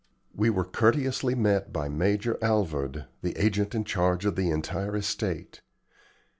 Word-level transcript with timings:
We 0.33 0.49
were 0.49 0.65
courteously 0.65 1.35
met 1.35 1.71
by 1.71 1.87
Major 1.87 2.39
Alvord, 2.41 3.05
the 3.21 3.37
agent 3.37 3.75
in 3.75 3.83
charge 3.83 4.25
of 4.25 4.35
the 4.35 4.49
entire 4.49 4.95
estate. 4.97 5.61